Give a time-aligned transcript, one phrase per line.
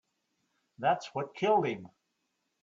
[0.79, 1.87] That's what killed him.